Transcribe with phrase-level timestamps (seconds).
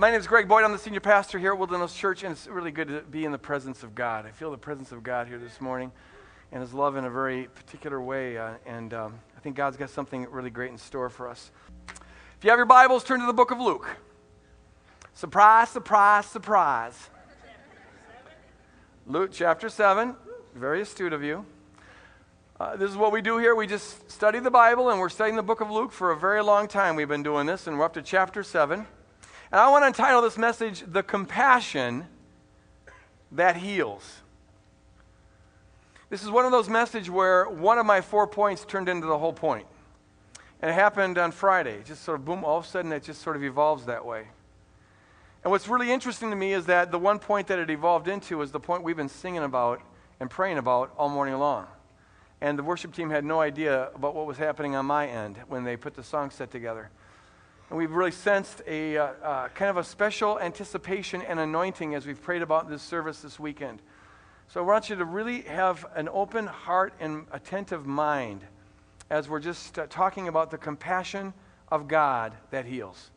[0.00, 0.64] My name is Greg Boyd.
[0.64, 3.26] I'm the senior pastor here at Woodland Hills Church, and it's really good to be
[3.26, 4.24] in the presence of God.
[4.24, 5.92] I feel the presence of God here this morning
[6.52, 8.38] and His love in a very particular way.
[8.38, 11.50] Uh, and um, I think God's got something really great in store for us.
[12.38, 13.86] If you have your Bibles, turn to the book of Luke.
[15.12, 17.10] Surprise, surprise, surprise.
[19.06, 20.16] Luke chapter 7.
[20.54, 21.44] Very astute of you.
[22.58, 23.54] Uh, this is what we do here.
[23.54, 26.42] We just study the Bible, and we're studying the book of Luke for a very
[26.42, 26.96] long time.
[26.96, 28.86] We've been doing this, and we're up to chapter 7.
[29.52, 32.06] And I want to entitle this message, The Compassion
[33.32, 34.20] That Heals.
[36.08, 39.18] This is one of those messages where one of my four points turned into the
[39.18, 39.66] whole point.
[40.62, 41.82] And it happened on Friday.
[41.84, 44.28] Just sort of boom, all of a sudden it just sort of evolves that way.
[45.42, 48.42] And what's really interesting to me is that the one point that it evolved into
[48.42, 49.80] is the point we've been singing about
[50.20, 51.66] and praying about all morning long.
[52.40, 55.64] And the worship team had no idea about what was happening on my end when
[55.64, 56.90] they put the song set together.
[57.70, 62.04] And we've really sensed a uh, uh, kind of a special anticipation and anointing as
[62.04, 63.80] we've prayed about this service this weekend.
[64.48, 68.40] So I want you to really have an open heart and attentive mind
[69.08, 71.32] as we're just uh, talking about the compassion
[71.68, 73.10] of God that heals.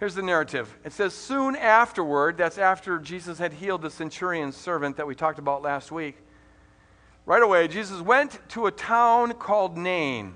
[0.00, 0.76] Here's the narrative.
[0.84, 5.38] It says, Soon afterward, that's after Jesus had healed the centurion's servant that we talked
[5.38, 6.16] about last week.
[7.26, 10.34] Right away, Jesus went to a town called Nain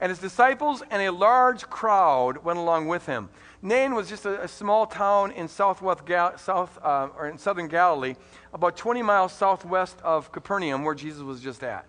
[0.00, 3.28] and his disciples and a large crowd went along with him.
[3.62, 7.68] Nain was just a, a small town in southwest Gal- south uh, or in southern
[7.68, 8.14] Galilee,
[8.54, 11.84] about 20 miles southwest of Capernaum, where Jesus was just at.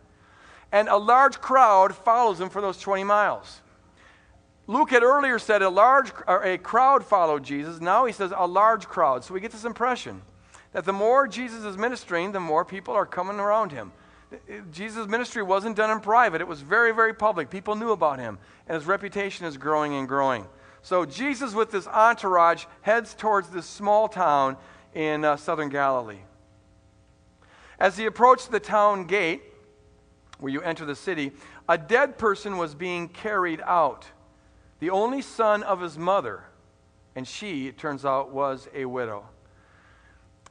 [0.72, 3.62] And a large crowd follows him for those 20 miles.
[4.68, 7.82] Luke had earlier said a large a crowd followed Jesus.
[7.82, 9.24] Now he says a large crowd.
[9.24, 10.22] So we get this impression
[10.72, 13.92] that the more Jesus is ministering, the more people are coming around him.
[14.72, 17.50] Jesus' ministry wasn't done in private, it was very, very public.
[17.50, 18.38] People knew about him,
[18.68, 20.48] and his reputation is growing and growing.
[20.82, 24.58] So Jesus, with this entourage, heads towards this small town
[24.94, 26.22] in uh, southern Galilee.
[27.80, 29.44] As he approached the town gate,
[30.40, 31.32] where you enter the city,
[31.70, 34.06] a dead person was being carried out,
[34.80, 36.44] the only son of his mother,
[37.16, 39.26] and she, it turns out, was a widow.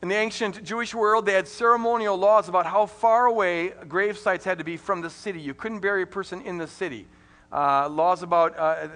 [0.02, 4.46] In the ancient Jewish world, they had ceremonial laws about how far away grave sites
[4.46, 5.40] had to be from the city.
[5.40, 7.06] You couldn't bury a person in the city.
[7.52, 8.88] Uh, laws about uh,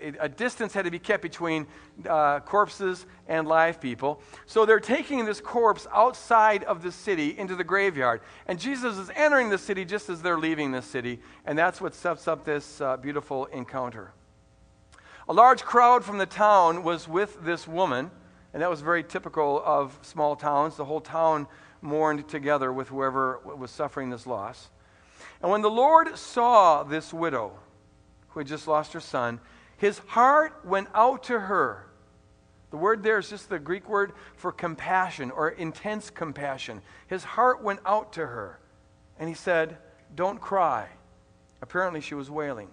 [0.00, 1.66] a, a, distance had to be kept between
[2.08, 4.22] uh, corpses and live people.
[4.46, 8.20] So they're taking this corpse outside of the city into the graveyard.
[8.46, 11.18] And Jesus is entering the city just as they're leaving the city.
[11.44, 14.12] And that's what sets up this uh, beautiful encounter.
[15.28, 18.12] A large crowd from the town was with this woman
[18.56, 20.76] and that was very typical of small towns.
[20.76, 21.46] The whole town
[21.82, 24.70] mourned together with whoever was suffering this loss.
[25.42, 27.52] And when the Lord saw this widow
[28.28, 29.40] who had just lost her son,
[29.76, 31.86] his heart went out to her.
[32.70, 36.80] The word there is just the Greek word for compassion or intense compassion.
[37.08, 38.58] His heart went out to her.
[39.18, 39.76] And he said,
[40.14, 40.88] Don't cry.
[41.60, 42.70] Apparently, she was wailing.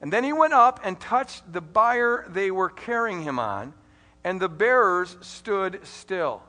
[0.00, 3.74] And then he went up and touched the bier they were carrying him on
[4.26, 6.42] and the bearers stood still.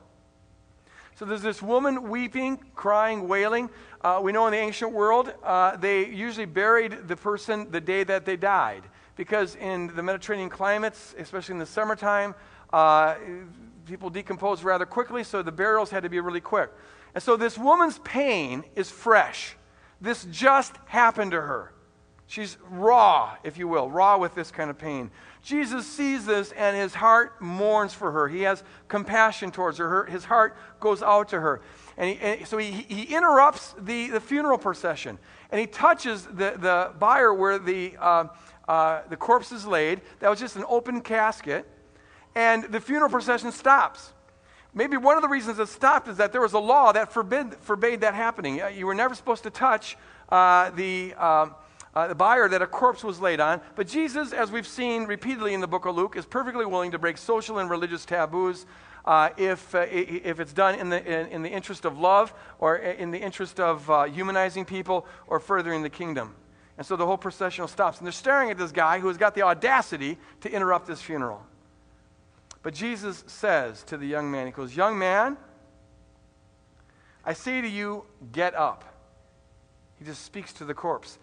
[1.14, 3.70] So there's this woman weeping, crying, wailing.
[4.00, 8.02] Uh, we know in the ancient world, uh, they usually buried the person the day
[8.02, 8.82] that they died.
[9.14, 12.34] Because in the Mediterranean climates, especially in the summertime,
[12.72, 13.14] uh,
[13.86, 16.70] people decompose rather quickly, so the burials had to be really quick.
[17.14, 19.54] And so this woman's pain is fresh.
[20.00, 21.72] This just happened to her.
[22.26, 25.12] She's raw, if you will, raw with this kind of pain.
[25.42, 28.28] Jesus sees this and his heart mourns for her.
[28.28, 30.04] He has compassion towards her.
[30.06, 31.60] his heart goes out to her.
[31.96, 35.18] And, he, and so he, he interrupts the, the funeral procession
[35.50, 38.26] and he touches the, the bier where the, uh,
[38.66, 40.00] uh, the corpse is laid.
[40.20, 41.66] That was just an open casket.
[42.34, 44.12] And the funeral procession stops.
[44.74, 47.54] Maybe one of the reasons it stopped is that there was a law that forbid,
[47.62, 48.60] forbade that happening.
[48.74, 49.96] You were never supposed to touch
[50.28, 51.14] uh, the.
[51.94, 53.60] Uh, the bier that a corpse was laid on.
[53.74, 56.98] But Jesus, as we've seen repeatedly in the book of Luke, is perfectly willing to
[56.98, 58.66] break social and religious taboos
[59.04, 62.76] uh, if, uh, if it's done in the, in, in, the interest of love or
[62.76, 66.34] in the interest of uh, humanizing people or furthering the kingdom.
[66.76, 67.98] And so the whole processional stops.
[67.98, 71.42] And they're staring at this guy who has got the audacity to interrupt this funeral.
[72.62, 75.36] But Jesus says to the young man, He goes, Young man,
[77.24, 78.84] I say to you, get up.
[79.98, 81.18] He just speaks to the corpse.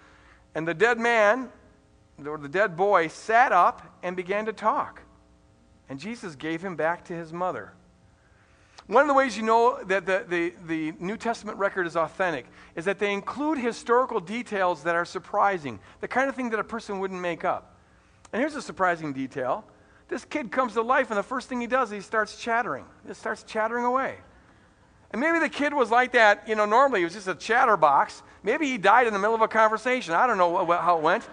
[0.56, 1.50] And the dead man,
[2.26, 5.02] or the dead boy, sat up and began to talk.
[5.90, 7.74] And Jesus gave him back to his mother.
[8.88, 12.46] One of the ways you know that the, the, the, New Testament record is authentic
[12.76, 16.64] is that they include historical details that are surprising, the kind of thing that a
[16.64, 17.78] person wouldn't make up.
[18.32, 19.66] And here's a surprising detail
[20.08, 22.86] This kid comes to life, and the first thing he does, is he starts chattering.
[23.08, 24.18] He starts chattering away.
[25.16, 28.22] And maybe the kid was like that, you know, normally he was just a chatterbox.
[28.44, 30.14] Maybe he died in the middle of a conversation.
[30.14, 31.26] I don't know how it went.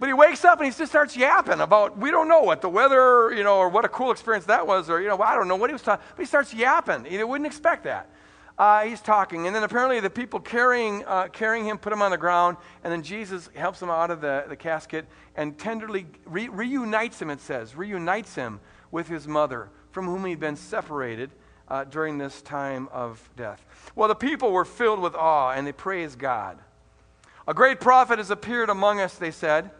[0.00, 2.68] But he wakes up and he just starts yapping about, we don't know what the
[2.68, 5.46] weather, you know, or what a cool experience that was, or, you know, I don't
[5.46, 7.06] know what he was talking But he starts yapping.
[7.06, 8.10] You wouldn't expect that.
[8.58, 9.46] Uh, he's talking.
[9.46, 12.92] And then apparently the people carrying, uh, carrying him put him on the ground, and
[12.92, 15.06] then Jesus helps him out of the, the casket
[15.36, 18.58] and tenderly re- reunites him, it says, reunites him
[18.90, 21.30] with his mother, from whom he'd been separated
[21.68, 23.64] uh, during this time of death.
[23.94, 26.58] Well, the people were filled with awe, and they praised God.
[27.46, 29.70] A great prophet has appeared among us, they said.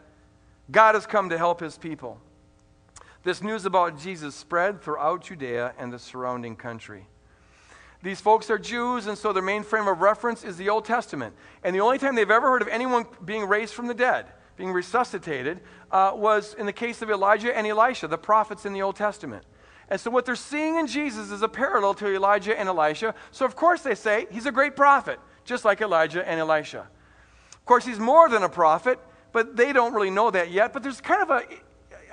[0.70, 2.20] God has come to help his people.
[3.22, 7.06] This news about Jesus spread throughout Judea and the surrounding country.
[8.02, 11.34] These folks are Jews, and so their main frame of reference is the Old Testament.
[11.62, 14.26] And the only time they've ever heard of anyone being raised from the dead,
[14.58, 15.60] being resuscitated,
[15.90, 19.46] uh, was in the case of Elijah and Elisha, the prophets in the Old Testament.
[19.90, 23.14] And so what they're seeing in Jesus is a parallel to Elijah and Elisha.
[23.31, 26.88] So, of course, they say he's a great prophet, just like Elijah and Elisha.
[27.52, 28.98] Of course, he's more than a prophet
[29.34, 30.72] but they don't really know that yet.
[30.72, 31.42] But there's kind of a,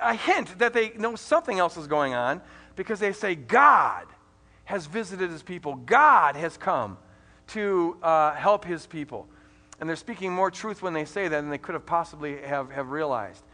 [0.02, 2.42] a hint that they know something else is going on
[2.74, 4.06] because they say, God
[4.64, 6.98] has visited his people, God has come
[7.48, 9.28] to uh, help his people.
[9.78, 12.70] And they're speaking more truth when they say that than they could have possibly have,
[12.72, 13.44] have realized.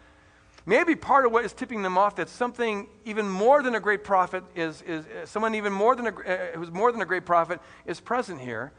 [0.68, 4.04] Maybe part of what is tipping them off that something even more than a great
[4.04, 7.24] prophet is, is uh, someone even more than a, uh, who's more than a great
[7.24, 8.70] prophet is present here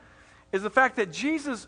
[0.51, 1.67] is the fact that Jesus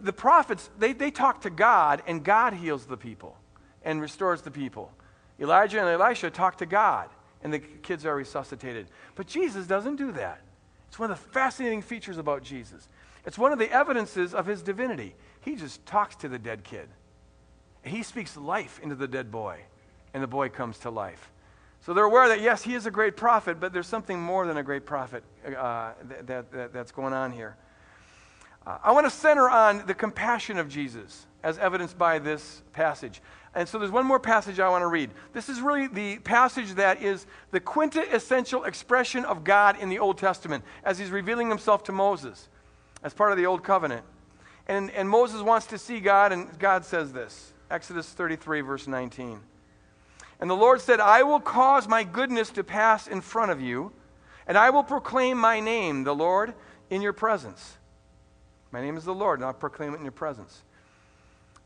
[0.00, 3.36] the prophets, they, they talk to God, and God heals the people
[3.84, 4.92] and restores the people.
[5.40, 7.10] Elijah and Elisha talk to God,
[7.42, 8.86] and the kids are resuscitated.
[9.16, 10.40] But Jesus doesn't do that.
[10.86, 12.88] It's one of the fascinating features about Jesus.
[13.26, 15.16] It's one of the evidences of his divinity.
[15.40, 16.88] He just talks to the dead kid.
[17.86, 19.60] He speaks life into the dead boy,
[20.12, 21.30] and the boy comes to life.
[21.80, 24.56] So they're aware that, yes, he is a great prophet, but there's something more than
[24.56, 25.92] a great prophet uh,
[26.26, 27.56] that, that, that's going on here.
[28.66, 33.22] Uh, I want to center on the compassion of Jesus as evidenced by this passage.
[33.54, 35.10] And so there's one more passage I want to read.
[35.32, 40.18] This is really the passage that is the quintessential expression of God in the Old
[40.18, 42.48] Testament as he's revealing himself to Moses
[43.04, 44.04] as part of the Old Covenant.
[44.66, 49.40] And, and Moses wants to see God, and God says this Exodus 33, verse 19.
[50.40, 53.92] And the Lord said, I will cause my goodness to pass in front of you,
[54.46, 56.54] and I will proclaim my name, the Lord,
[56.90, 57.78] in your presence.
[58.70, 60.62] My name is the Lord, and I'll proclaim it in your presence.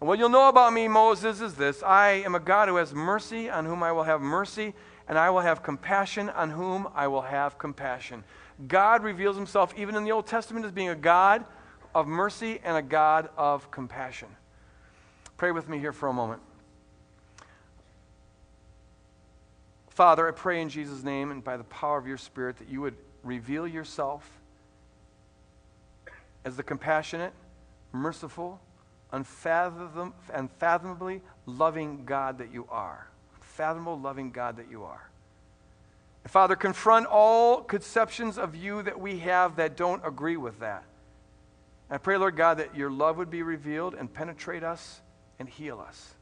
[0.00, 2.94] And what you'll know about me, Moses, is this I am a God who has
[2.94, 4.72] mercy, on whom I will have mercy,
[5.08, 8.24] and I will have compassion, on whom I will have compassion.
[8.68, 11.44] God reveals himself, even in the Old Testament, as being a God
[11.94, 14.28] of mercy and a God of compassion.
[15.40, 16.42] Pray with me here for a moment.
[19.88, 22.82] Father, I pray in Jesus' name and by the power of your Spirit that you
[22.82, 22.94] would
[23.24, 24.38] reveal yourself
[26.44, 27.32] as the compassionate,
[27.90, 28.60] merciful,
[29.14, 33.08] unfathom, unfathomably loving God that you are.
[33.36, 35.08] Unfathomable, loving God that you are.
[36.22, 40.84] And Father, confront all conceptions of you that we have that don't agree with that.
[41.88, 45.00] And I pray, Lord God, that your love would be revealed and penetrate us
[45.40, 46.14] and heal us.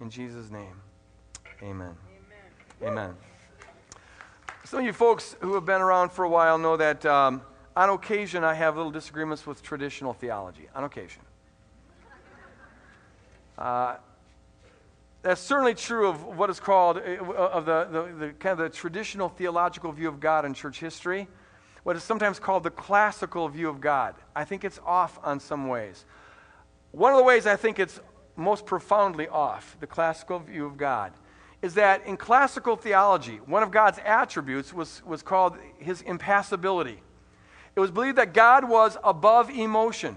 [0.00, 0.80] In Jesus' name,
[1.62, 1.96] amen.
[2.80, 2.92] Amen.
[2.92, 3.16] amen.
[4.64, 7.04] Some of you folks who have been around for a while know that.
[7.04, 7.42] Um,
[7.76, 10.66] on occasion, I have little disagreements with traditional theology.
[10.74, 11.20] On occasion.
[13.58, 13.96] Uh,
[15.22, 18.68] that's certainly true of what is called, uh, of the, the, the, kind of the
[18.70, 21.28] traditional theological view of God in church history,
[21.82, 24.14] what is sometimes called the classical view of God.
[24.34, 26.04] I think it's off on some ways.
[26.92, 28.00] One of the ways I think it's
[28.36, 31.12] most profoundly off, the classical view of God,
[31.62, 37.02] is that in classical theology, one of God's attributes was, was called his impassibility.
[37.74, 40.16] It was believed that God was above emotion.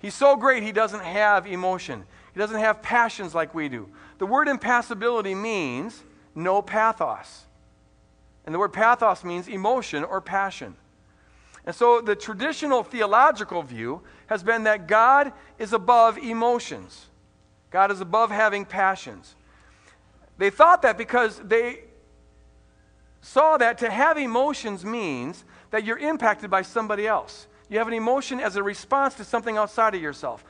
[0.00, 2.04] He's so great, he doesn't have emotion.
[2.34, 3.88] He doesn't have passions like we do.
[4.18, 6.02] The word impassibility means
[6.34, 7.44] no pathos.
[8.44, 10.76] And the word pathos means emotion or passion.
[11.66, 17.06] And so the traditional theological view has been that God is above emotions,
[17.70, 19.34] God is above having passions.
[20.36, 21.84] They thought that because they
[23.20, 27.46] saw that to have emotions means that you're impacted by somebody else.
[27.68, 30.44] You have an emotion as a response to something outside of yourself.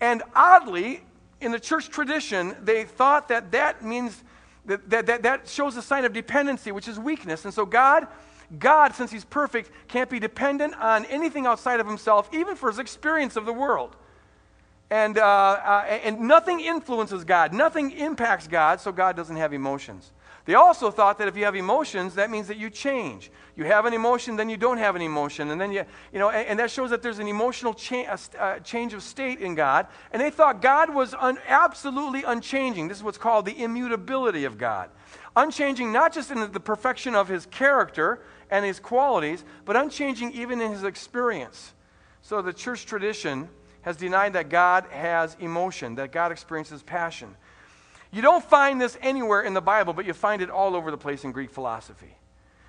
[0.00, 1.02] And oddly,
[1.40, 4.24] in the church tradition, they thought that that means
[4.64, 7.44] that, that, that, that shows a sign of dependency, which is weakness.
[7.44, 8.08] And so God,
[8.58, 12.78] God, since He's perfect, can't be dependent on anything outside of Himself, even for His
[12.78, 13.96] experience of the world.
[14.88, 20.12] And, uh, uh, and nothing influences God, nothing impacts God, so God doesn't have emotions.
[20.46, 23.32] They also thought that if you have emotions, that means that you change.
[23.56, 25.50] You have an emotion, then you don't have an emotion.
[25.50, 28.60] And then you, you know, and, and that shows that there's an emotional cha- uh,
[28.60, 29.88] change of state in God.
[30.12, 32.86] And they thought God was un- absolutely unchanging.
[32.86, 34.90] This is what's called the immutability of God.
[35.34, 40.60] Unchanging not just in the perfection of his character and his qualities, but unchanging even
[40.60, 41.72] in his experience.
[42.22, 43.48] So the church tradition
[43.82, 47.36] has denied that God has emotion, that God experiences passion.
[48.12, 50.98] You don't find this anywhere in the Bible, but you find it all over the
[50.98, 52.16] place in Greek philosophy.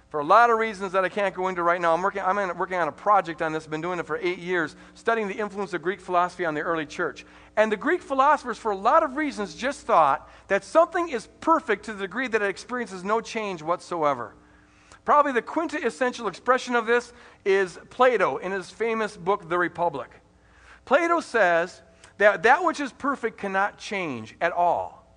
[0.09, 2.57] For a lot of reasons that I can't go into right now, I'm working, I'm
[2.57, 5.37] working on a project on this, I've been doing it for eight years, studying the
[5.37, 7.25] influence of Greek philosophy on the early church.
[7.57, 11.85] And the Greek philosophers, for a lot of reasons, just thought that something is perfect
[11.85, 14.33] to the degree that it experiences no change whatsoever.
[15.07, 17.13] Probably the quintessential expression of this
[17.45, 20.09] is Plato in his famous book, The Republic.
[20.83, 21.81] Plato says
[22.17, 25.07] that that which is perfect cannot change at all.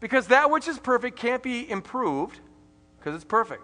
[0.00, 2.40] Because that which is perfect can't be improved
[2.98, 3.62] because it's perfect.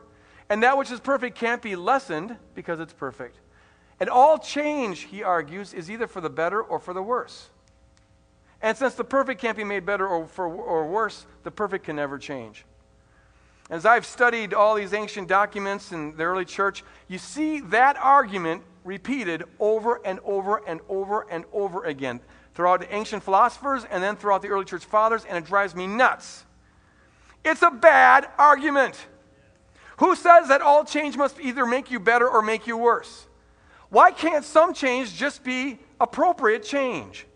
[0.51, 3.39] And that which is perfect can't be lessened because it's perfect.
[4.01, 7.49] And all change, he argues, is either for the better or for the worse.
[8.61, 11.97] And since the perfect can't be made better or, for, or worse, the perfect can
[11.97, 12.67] never change.
[13.71, 18.63] As I've studied all these ancient documents in the early church, you see that argument
[18.83, 22.21] repeated over and over and over and over again
[22.55, 25.87] throughout the ancient philosophers and then throughout the early church fathers, and it drives me
[25.87, 26.45] nuts.
[27.45, 29.07] It's a bad argument.
[29.99, 33.27] Who says that all change must either make you better or make you worse?
[33.91, 37.27] Why can't some change just be appropriate change?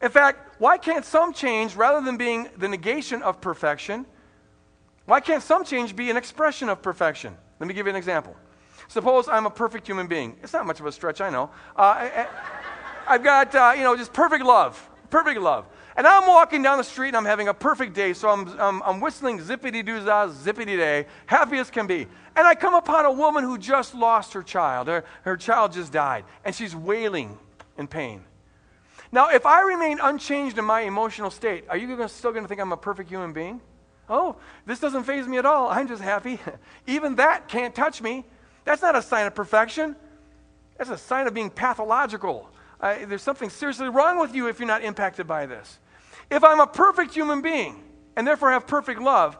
[0.00, 4.06] In fact, why can't some change, rather than being the negation of perfection,
[5.06, 7.36] why can't some change be an expression of perfection?
[7.58, 8.36] Let me give you an example.
[8.88, 10.36] Suppose I'm a perfect human being.
[10.42, 11.50] It's not much of a stretch, I know.
[11.76, 12.26] Uh,
[13.06, 14.88] I've got, uh, you know, just perfect love.
[15.10, 15.66] Perfect love.
[15.96, 18.82] And I'm walking down the street and I'm having a perfect day, so I'm, I'm,
[18.82, 22.06] I'm whistling zippity doo dah, zippity day, happy as can be.
[22.36, 24.88] And I come upon a woman who just lost her child.
[24.88, 27.38] Her, her child just died, and she's wailing
[27.76, 28.22] in pain.
[29.12, 32.60] Now, if I remain unchanged in my emotional state, are you still going to think
[32.60, 33.60] I'm a perfect human being?
[34.10, 34.36] Oh,
[34.66, 35.68] this doesn't faze me at all.
[35.68, 36.38] I'm just happy.
[36.86, 38.26] Even that can't touch me.
[38.64, 39.96] That's not a sign of perfection.
[40.76, 42.50] That's a sign of being pathological
[42.80, 45.78] uh, there's something seriously wrong with you if you're not impacted by this.
[46.30, 47.82] If I'm a perfect human being
[48.16, 49.36] and therefore have perfect love,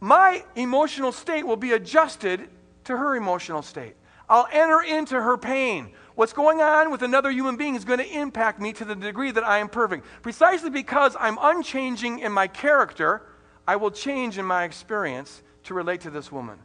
[0.00, 2.48] my emotional state will be adjusted
[2.84, 3.94] to her emotional state.
[4.28, 5.90] I'll enter into her pain.
[6.14, 9.32] What's going on with another human being is going to impact me to the degree
[9.32, 10.06] that I am perfect.
[10.22, 13.22] Precisely because I'm unchanging in my character,
[13.70, 16.58] I will change in my experience to relate to this woman.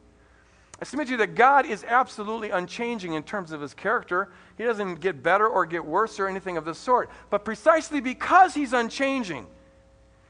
[0.82, 4.30] I submit to you that God is absolutely unchanging in terms of his character.
[4.58, 7.12] He doesn't get better or get worse or anything of the sort.
[7.30, 9.46] But precisely because he's unchanging,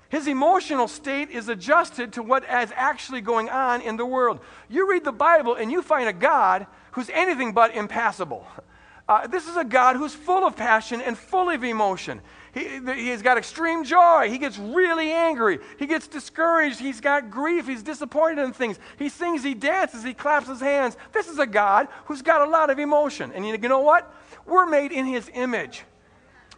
[0.09, 4.41] his emotional state is adjusted to what is actually going on in the world.
[4.67, 8.45] You read the Bible and you find a God who's anything but impassible.
[9.07, 12.19] Uh, this is a God who's full of passion and full of emotion.
[12.55, 14.29] He, he's got extreme joy.
[14.29, 15.59] He gets really angry.
[15.77, 16.79] He gets discouraged.
[16.79, 17.67] He's got grief.
[17.67, 18.79] He's disappointed in things.
[18.97, 20.95] He sings, he dances, he claps his hands.
[21.11, 23.33] This is a God who's got a lot of emotion.
[23.35, 24.09] And you know what?
[24.45, 25.83] We're made in his image.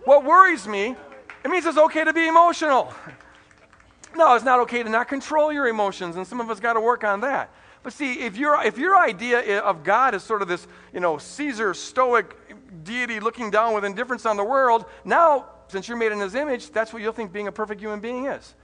[0.03, 0.95] What worries me,
[1.43, 2.93] it means it's okay to be emotional.
[4.15, 6.79] No, it's not okay to not control your emotions, and some of us got to
[6.79, 7.51] work on that.
[7.81, 11.17] But see, if your, if your idea of God is sort of this, you know,
[11.17, 12.35] Caesar stoic
[12.83, 16.71] deity looking down with indifference on the world, now since you're made in his image,
[16.71, 18.55] that's what you'll think being a perfect human being is.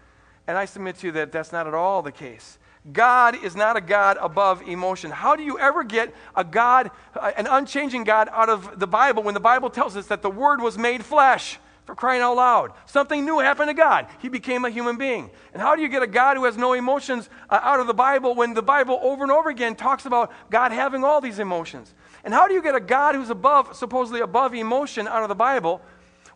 [0.47, 2.57] And I submit to you that that's not at all the case.
[2.91, 5.09] God is not a God above emotion.
[5.09, 6.91] How do you ever get a God,
[7.37, 10.61] an unchanging God, out of the Bible when the Bible tells us that the Word
[10.61, 11.59] was made flesh?
[11.85, 12.71] For crying out loud.
[12.85, 14.07] Something new happened to God.
[14.21, 15.29] He became a human being.
[15.51, 17.93] And how do you get a God who has no emotions uh, out of the
[17.93, 21.93] Bible when the Bible over and over again talks about God having all these emotions?
[22.23, 25.35] And how do you get a God who's above, supposedly above emotion out of the
[25.35, 25.81] Bible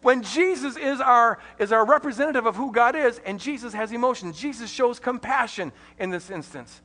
[0.02, 4.40] when Jesus is our, is our representative of who God is, and Jesus has emotions,
[4.40, 6.82] Jesus shows compassion in this instance.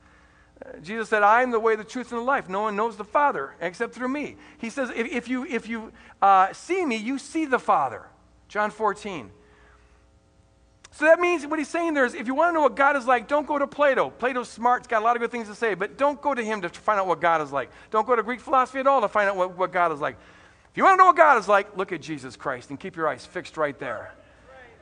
[0.63, 2.49] Uh, Jesus said, I am the way, the truth, and the life.
[2.49, 4.37] No one knows the Father except through me.
[4.57, 5.91] He says, if, if you, if you
[6.21, 8.07] uh, see me, you see the Father.
[8.47, 9.31] John 14.
[10.91, 12.95] So that means what he's saying there is if you want to know what God
[12.95, 14.11] is like, don't go to Plato.
[14.11, 16.43] Plato's smart, he's got a lot of good things to say, but don't go to
[16.43, 17.71] him to find out what God is like.
[17.89, 20.17] Don't go to Greek philosophy at all to find out what, what God is like.
[20.73, 22.95] If you want to know what God is like, look at Jesus Christ and keep
[22.95, 24.11] your eyes fixed right there.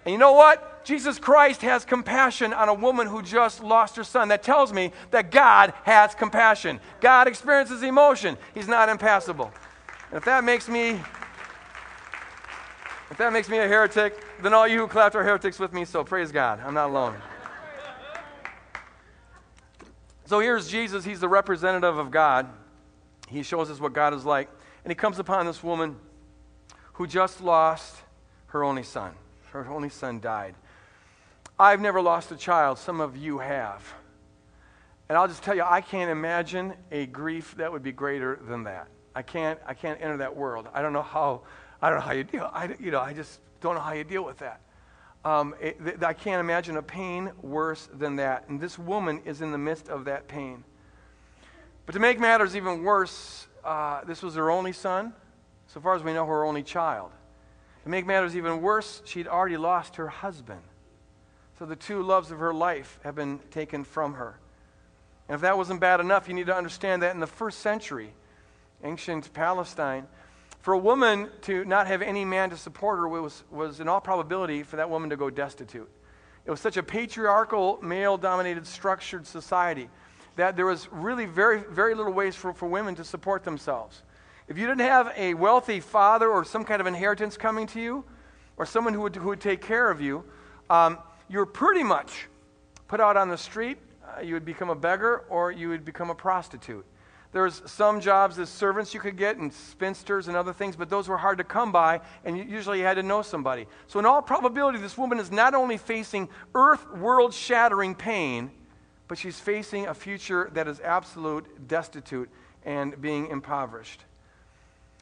[0.06, 0.86] And you know what?
[0.86, 4.30] Jesus Christ has compassion on a woman who just lost her son.
[4.30, 6.80] That tells me that God has compassion.
[7.02, 8.38] God experiences emotion.
[8.54, 9.52] He's not impassible.
[10.10, 10.98] And if that makes me
[13.10, 15.84] If that makes me a heretic, then all you who clapped are heretics with me,
[15.84, 16.62] so praise God.
[16.66, 17.18] I'm not alone.
[20.24, 21.04] So here's Jesus.
[21.04, 22.48] He's the representative of God.
[23.28, 24.50] He shows us what God is like.
[24.84, 25.98] And he comes upon this woman
[26.94, 27.98] who just lost
[28.48, 29.14] her only son.
[29.52, 30.56] Her only son died.
[31.60, 32.78] I've never lost a child.
[32.80, 33.84] Some of you have.
[35.10, 38.64] And I'll just tell you, I can't imagine a grief that would be greater than
[38.64, 38.88] that.
[39.14, 40.70] I can't, I can't enter that world.
[40.74, 41.42] I don't know how,
[41.82, 42.50] I don't know how you deal.
[42.54, 44.62] I, you know, I just don't know how you deal with that.
[45.24, 48.48] Um, it, th- I can't imagine a pain worse than that.
[48.48, 50.64] And this woman is in the midst of that pain.
[51.86, 55.14] But to make matters even worse, uh, this was her only son.
[55.68, 57.12] So far as we know, her only child.
[57.84, 60.62] To make matters even worse, she'd already lost her husband.
[61.58, 64.38] So the two loves of her life have been taken from her.
[65.28, 68.14] And if that wasn't bad enough, you need to understand that in the first century,
[68.84, 70.08] ancient Palestine,
[70.60, 74.02] for a woman to not have any man to support her was, was in all
[74.02, 75.90] probability for that woman to go destitute.
[76.46, 79.90] It was such a patriarchal, male dominated, structured society
[80.36, 84.04] that there was really very, very little ways for, for women to support themselves.
[84.48, 88.04] If you didn't have a wealthy father or some kind of inheritance coming to you,
[88.58, 90.24] or someone who would, who would take care of you,
[90.70, 90.98] um,
[91.30, 92.28] you were pretty much
[92.88, 93.78] put out on the street.
[94.04, 96.86] Uh, you would become a beggar or you would become a prostitute.
[97.32, 101.08] There's some jobs as servants you could get and spinsters and other things, but those
[101.08, 103.68] were hard to come by, and usually you had to know somebody.
[103.88, 108.52] So, in all probability, this woman is not only facing earth world shattering pain,
[109.12, 112.30] but she's facing a future that is absolute destitute
[112.64, 114.06] and being impoverished.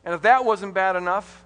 [0.04, 1.46] And if that wasn't bad enough,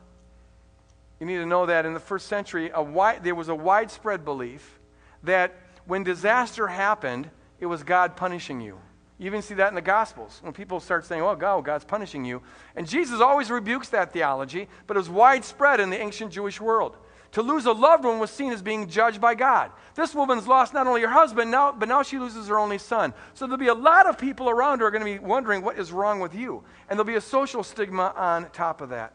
[1.19, 4.79] you need to know that in the first century, wide, there was a widespread belief
[5.23, 5.53] that
[5.87, 7.29] when disaster happened,
[7.59, 8.79] it was God punishing you.
[9.17, 12.23] You even see that in the Gospels when people start saying, oh, God, God's punishing
[12.23, 12.41] you.
[12.77, 16.95] And Jesus always rebukes that theology, but it was widespread in the ancient Jewish world.
[17.33, 19.71] To lose a loved one was seen as being judged by God.
[19.95, 23.11] This woman's lost not only her husband, now, but now she loses her only son.
[23.33, 25.79] So there'll be a lot of people around her are going to be wondering what
[25.79, 26.63] is wrong with you.
[26.87, 29.13] And there'll be a social stigma on top of that.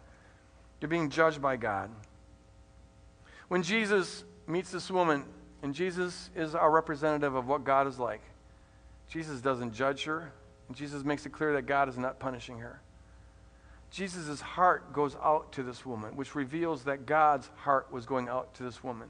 [0.81, 1.91] You're being judged by God.
[3.47, 5.25] When Jesus meets this woman,
[5.63, 8.23] and Jesus is our representative of what God is like,
[9.09, 10.33] Jesus doesn't judge her,
[10.67, 12.81] and Jesus makes it clear that God is not punishing her.
[13.91, 18.55] Jesus' heart goes out to this woman, which reveals that God's heart was going out
[18.55, 19.09] to this woman.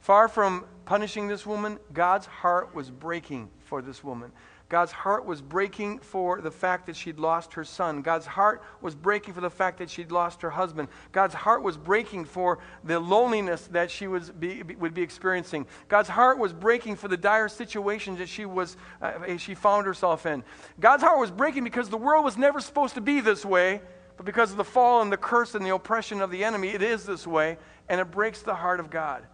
[0.00, 4.32] Far from punishing this woman, God's heart was breaking for this woman.
[4.68, 8.02] God's heart was breaking for the fact that she'd lost her son.
[8.02, 10.88] God's heart was breaking for the fact that she'd lost her husband.
[11.12, 15.66] God's heart was breaking for the loneliness that she was be, would be experiencing.
[15.88, 20.26] God's heart was breaking for the dire situation that she, was, uh, she found herself
[20.26, 20.42] in.
[20.80, 23.80] God's heart was breaking because the world was never supposed to be this way,
[24.16, 26.82] but because of the fall and the curse and the oppression of the enemy, it
[26.82, 29.24] is this way, and it breaks the heart of God.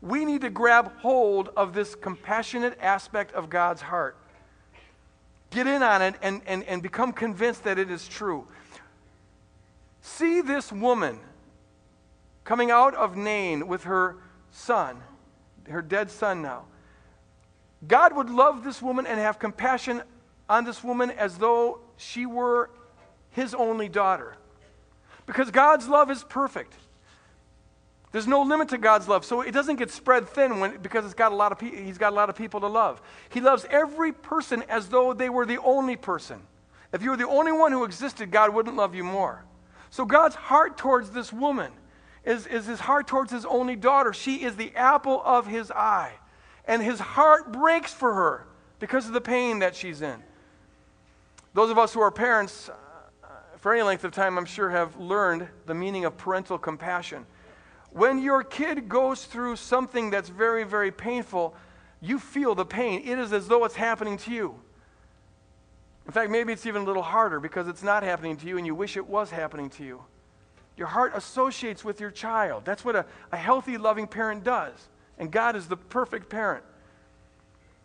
[0.00, 4.16] We need to grab hold of this compassionate aspect of God's heart
[5.54, 8.46] get in on it and, and, and become convinced that it is true.
[10.02, 11.20] See this woman
[12.42, 14.16] coming out of Nain with her
[14.50, 15.00] son,
[15.68, 16.64] her dead son now.
[17.86, 20.02] God would love this woman and have compassion
[20.48, 22.70] on this woman as though she were
[23.34, 24.36] his only daughter.
[25.26, 26.74] Because God's love is perfect.
[28.12, 31.14] There's no limit to God's love, so it doesn't get spread thin when, because it's
[31.14, 33.02] got a lot of pe- He's got a lot of people to love.
[33.28, 36.40] He loves every person as though they were the only person.
[36.92, 39.44] If you were the only one who existed, God wouldn't love you more.
[39.90, 41.72] So God's heart towards this woman
[42.24, 44.12] is, is his heart towards his only daughter.
[44.12, 46.12] She is the apple of his eye.
[46.66, 48.46] And his heart breaks for her
[48.78, 50.22] because of the pain that she's in.
[51.52, 52.70] Those of us who are parents,
[53.64, 57.24] for any length of time, I'm sure, have learned the meaning of parental compassion.
[57.92, 61.54] When your kid goes through something that's very, very painful,
[62.02, 63.00] you feel the pain.
[63.06, 64.54] It is as though it's happening to you.
[66.04, 68.66] In fact, maybe it's even a little harder because it's not happening to you and
[68.66, 70.04] you wish it was happening to you.
[70.76, 72.66] Your heart associates with your child.
[72.66, 74.74] That's what a, a healthy, loving parent does.
[75.18, 76.64] And God is the perfect parent.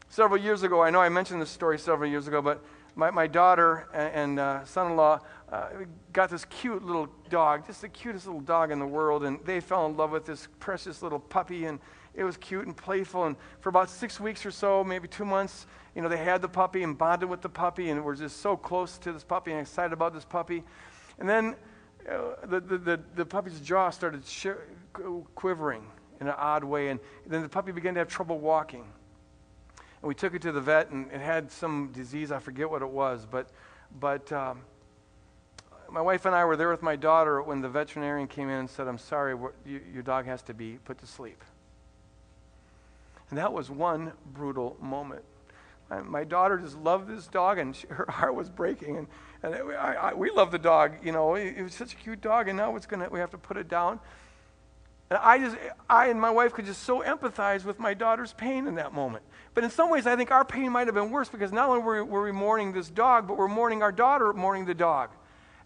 [0.09, 2.61] Several years ago, I know I mentioned this story several years ago, but
[2.95, 5.19] my, my daughter and, uh, son in law
[5.51, 5.69] uh,
[6.13, 9.59] got this cute little dog, just the cutest little dog in the world, and they
[9.59, 11.79] fell in love with this precious little puppy, and
[12.13, 13.25] it was cute and playful.
[13.25, 16.49] And for about six weeks or so, maybe two months, you know, they had the
[16.49, 19.61] puppy and bonded with the puppy, and were just so close to this puppy and
[19.61, 20.63] excited about this puppy.
[21.17, 21.55] And then
[22.09, 24.47] uh, the, the, the, the, puppy's jaw started sh-
[25.35, 25.83] quivering
[26.21, 28.85] in an odd way, and then the puppy began to have trouble walking.
[30.01, 32.31] And we took it to the vet, and it had some disease.
[32.31, 33.49] I forget what it was, but,
[33.99, 34.61] but um,
[35.91, 38.69] my wife and I were there with my daughter when the veterinarian came in and
[38.69, 39.35] said, I'm sorry,
[39.65, 41.43] you, your dog has to be put to sleep.
[43.29, 45.23] And that was one brutal moment.
[46.05, 48.97] my daughter just loved this dog, and she, her heart was breaking.
[48.97, 49.07] And,
[49.43, 51.35] and it, I, I, we love the dog, you know.
[51.35, 53.57] It, it was such a cute dog, and now it's gonna, we have to put
[53.57, 53.99] it down.
[55.09, 55.57] And I just,
[55.89, 59.23] I and my wife could just so empathize with my daughter's pain in that moment.
[59.59, 61.81] But in some ways, I think our pain might have been worse because not only
[61.81, 65.09] were, were we mourning this dog, but we're mourning our daughter mourning the dog.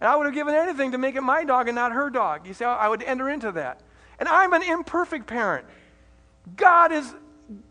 [0.02, 2.48] And I would have given anything to make it my dog and not her dog.
[2.48, 3.82] You see, I would enter into that.
[4.18, 5.68] And I'm an imperfect parent.
[6.56, 7.14] God is,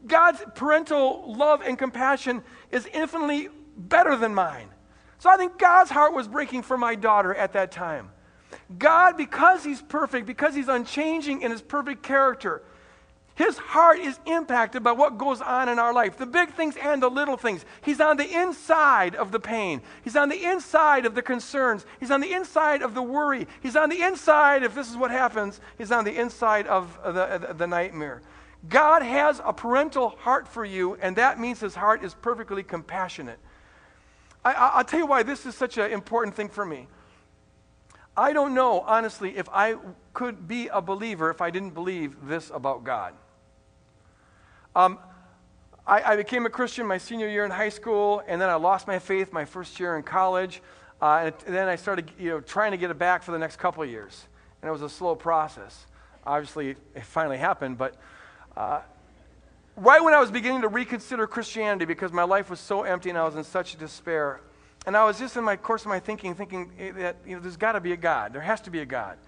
[0.07, 4.69] God's parental love and compassion is infinitely better than mine.
[5.19, 8.11] So I think God's heart was breaking for my daughter at that time.
[8.79, 12.63] God, because He's perfect, because He's unchanging in His perfect character,
[13.43, 17.03] His heart is impacted by what goes on in our life, the big things and
[17.03, 17.65] the little things.
[17.81, 19.83] He's on the inside of the pain.
[20.05, 21.85] He's on the inside of the concerns.
[21.99, 23.49] He's on the inside of the worry.
[23.61, 27.53] He's on the inside, if this is what happens, He's on the inside of the,
[27.59, 28.23] the nightmare.
[28.69, 33.41] God has a parental heart for you, and that means His heart is perfectly compassionate.
[34.45, 36.87] I, will tell you why this is such an important thing for me.
[38.17, 39.75] I don't know, honestly, if I
[40.15, 43.15] could be a believer if I didn't believe this about God.
[44.75, 44.99] Um,
[45.87, 48.87] I, I, became a Christian my senior year in high school, and then I lost
[48.87, 50.63] my faith my first year in college.
[51.01, 53.57] Uh, and then I started you know, trying to get it back for the next
[53.57, 54.27] couple years.
[54.63, 55.87] And it was a slow process.
[56.25, 57.97] Obviously, it finally happened, but
[58.57, 58.81] uh,
[59.77, 63.19] right when I was beginning to reconsider Christianity because my life was so empty and
[63.19, 64.41] I was in such despair,
[64.87, 67.57] and I was just in my course of my thinking, thinking that you know, there's
[67.57, 68.33] got to be a God.
[68.33, 69.19] There has to be a God.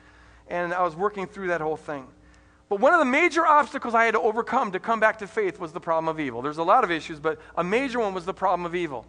[0.48, 2.06] And I was working through that whole thing.
[2.68, 5.60] But one of the major obstacles I had to overcome to come back to faith
[5.60, 6.42] was the problem of evil.
[6.42, 9.06] There's a lot of issues, but a major one was the problem of evil.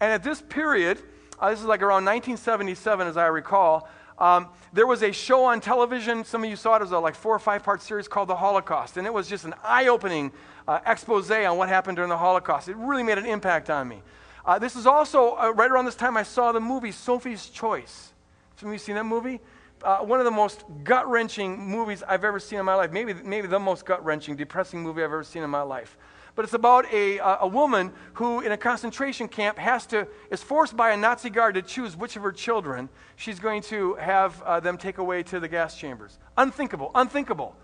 [0.00, 0.98] And at this period,
[1.38, 5.60] uh, this is like around 1977, as I recall, um, there was a show on
[5.60, 6.24] television.
[6.24, 6.78] Some of you saw it.
[6.78, 8.96] It was a like four or five part series called The Holocaust.
[8.96, 10.32] And it was just an eye opening
[10.66, 12.68] uh, expose on what happened during the Holocaust.
[12.68, 14.02] It really made an impact on me.
[14.44, 18.12] Uh, this is also uh, right around this time I saw the movie Sophie's Choice.
[18.56, 19.40] Some of you seen that movie?
[19.82, 22.90] Uh, one of the most gut wrenching movies I've ever seen in my life.
[22.90, 25.96] Maybe, maybe the most gut wrenching, depressing movie I've ever seen in my life.
[26.34, 30.76] But it's about a, a woman who, in a concentration camp, has to, is forced
[30.76, 34.60] by a Nazi guard to choose which of her children she's going to have uh,
[34.60, 36.18] them take away to the gas chambers.
[36.36, 37.56] Unthinkable, unthinkable.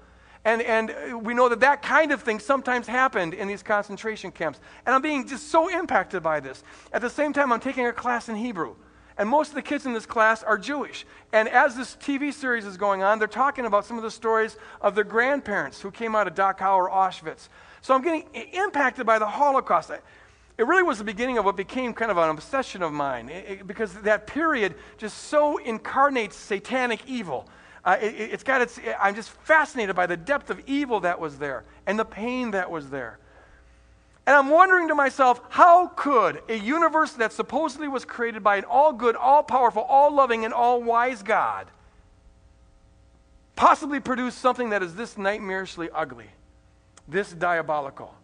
[0.45, 4.61] And, and we know that that kind of thing sometimes happened in these concentration camps.
[4.85, 6.63] And I'm being just so impacted by this.
[6.93, 8.77] At the same time, I'm taking a class in Hebrew.
[9.17, 11.07] And most of the kids in this class are Jewish.
[11.33, 14.57] And as this TV series is going on, they're talking about some of the stories
[14.81, 17.49] of their grandparents who came out of Dachau or Auschwitz.
[17.81, 19.91] So I'm getting impacted by the Holocaust.
[20.57, 23.49] It really was the beginning of what became kind of an obsession of mine it,
[23.49, 27.49] it, because that period just so incarnates satanic evil.
[27.85, 31.39] Uh, it, has got its, I'm just fascinated by the depth of evil that was
[31.39, 33.19] there and the pain that was there.
[34.27, 38.65] And I'm wondering to myself, how could a universe that supposedly was created by an
[38.65, 41.67] all good, all powerful, all loving, and all wise God
[43.57, 46.29] possibly produce something that is this nightmarishly ugly,
[47.07, 48.15] this diabolical?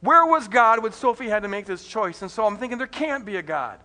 [0.00, 2.22] Where was God when Sophie had to make this choice?
[2.22, 3.78] And so I'm thinking there can't be a God.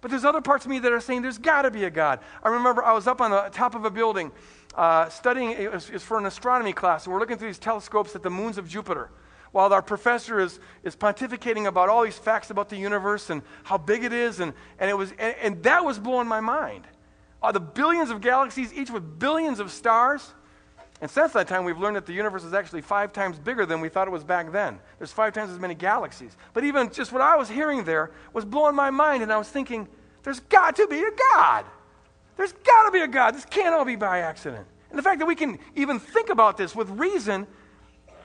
[0.00, 2.20] But there's other parts of me that are saying there's got to be a God.
[2.42, 4.30] I remember I was up on the top of a building
[4.74, 7.58] uh, studying, it was, it was, for an astronomy class, and we're looking through these
[7.58, 9.10] telescopes at the moons of Jupiter.
[9.52, 13.78] While our professor is, is pontificating about all these facts about the universe and how
[13.78, 16.86] big it is, and, and, it was, and, and that was blowing my mind.
[17.42, 20.34] Uh, the billions of galaxies, each with billions of stars.
[21.00, 23.80] And since that time, we've learned that the universe is actually five times bigger than
[23.80, 24.80] we thought it was back then.
[24.98, 26.36] There's five times as many galaxies.
[26.52, 29.48] But even just what I was hearing there was blowing my mind, and I was
[29.48, 29.86] thinking,
[30.24, 31.64] there's got to be a God.
[32.36, 33.34] There's got to be a God.
[33.34, 34.66] This can't all be by accident.
[34.90, 37.46] And the fact that we can even think about this with reason,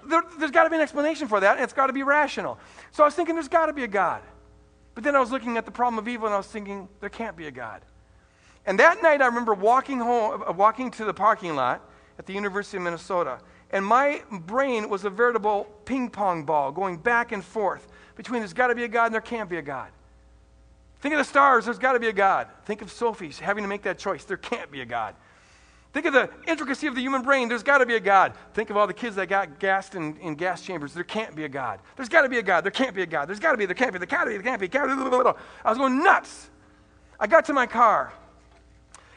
[0.08, 2.60] there, has got to be an explanation for that, and it's got to be rational.
[2.92, 4.22] So I was thinking, there's got to be a God.
[4.96, 7.10] But then I was looking at the problem of evil, and I was thinking, there
[7.10, 7.82] can't be a God.
[8.66, 11.82] And that night, I remember walking home, uh, walking to the parking lot
[12.18, 13.39] at the University of Minnesota,
[13.72, 18.54] and my brain was a veritable ping pong ball going back and forth between there's
[18.54, 19.89] got to be a God and there can't be a God.
[21.02, 22.48] Think of the stars, there's got to be a God.
[22.66, 24.24] Think of Sophie's having to make that choice.
[24.24, 25.16] There can't be a God.
[25.93, 27.47] Think of the intricacy of the human brain.
[27.47, 28.34] There's got to be a God.
[28.56, 30.91] Think of all the kids that got gassed in, in gas chambers.
[30.91, 31.79] There can't be a God.
[31.95, 32.63] There's got to be a God.
[32.63, 33.29] There can't be a God.
[33.29, 33.67] There's got to be.
[33.67, 33.99] There can't be.
[33.99, 34.34] There can't be.
[34.34, 34.67] There can't be.
[34.67, 35.32] Can't be.
[35.63, 36.49] I was going nuts.
[37.19, 38.12] I got to my car,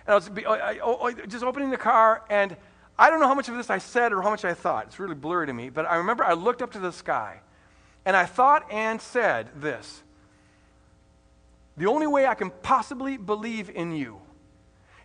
[0.06, 2.54] and I was I, I, oh, oh, just opening the car, and
[2.98, 4.86] I don't know how much of this I said or how much I thought.
[4.86, 5.70] It's really blurry to me.
[5.70, 7.40] But I remember I looked up to the sky,
[8.04, 10.02] and I thought and said this
[11.76, 14.20] the only way I can possibly believe in you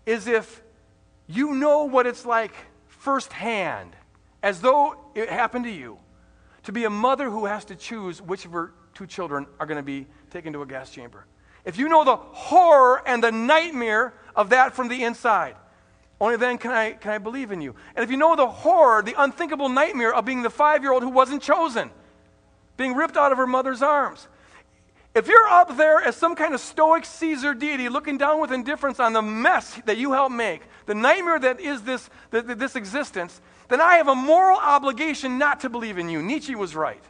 [0.05, 0.61] is if
[1.35, 2.53] you know what it's like
[2.87, 3.95] firsthand,
[4.43, 5.97] as though it happened to you,
[6.63, 9.77] to be a mother who has to choose which of her two children are going
[9.77, 11.25] to be taken to a gas chamber.
[11.65, 15.55] If you know the horror and the nightmare of that from the inside,
[16.19, 17.75] only then can I, can I believe in you.
[17.95, 21.03] And if you know the horror, the unthinkable nightmare of being the five year old
[21.03, 21.89] who wasn't chosen,
[22.77, 24.27] being ripped out of her mother's arms.
[25.13, 28.99] If you're up there as some kind of stoic Caesar deity looking down with indifference
[28.99, 33.81] on the mess that you helped make, the nightmare that is this, this existence, then
[33.81, 36.21] I have a moral obligation not to believe in you.
[36.21, 37.03] Nietzsche was right.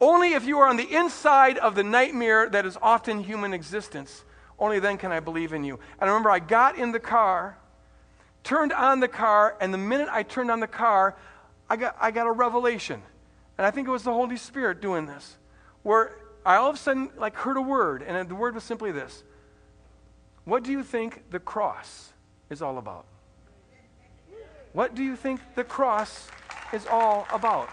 [0.00, 4.24] Only if you are on the inside of the nightmare that is often human existence,
[4.58, 5.78] only then can I believe in you.
[6.00, 7.56] And I remember I got in the car,
[8.42, 11.16] turned on the car, and the minute I turned on the car,
[11.70, 13.02] I got, I got a revelation.
[13.56, 15.36] And I think it was the Holy Spirit doing this,
[15.82, 18.92] where I all of a sudden like heard a word, and the word was simply
[18.92, 19.24] this.
[20.44, 22.12] What do you think the cross
[22.50, 23.04] is all about?
[24.72, 26.28] What do you think the cross
[26.72, 27.68] is all about?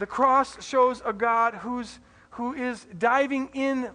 [0.00, 3.90] The cross shows a God who's, who is diving in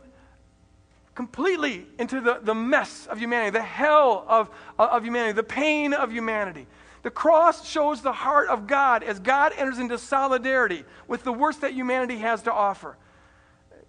[1.14, 4.50] completely into the, the mess of humanity, the hell of,
[4.80, 6.68] of humanity, the pain of humanity.
[7.04, 11.62] The cross shows the heart of God as God enters into solidarity with the worst
[11.62, 12.96] that humanity has to offer.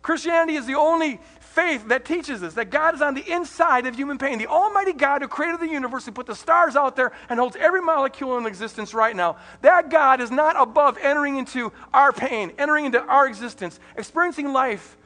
[0.00, 3.94] Christianity is the only faith that teaches us that God is on the inside of
[3.94, 4.38] human pain.
[4.38, 7.56] The Almighty God who created the universe, who put the stars out there and holds
[7.56, 12.52] every molecule in existence right now, that God is not above entering into our pain,
[12.58, 14.96] entering into our existence, experiencing life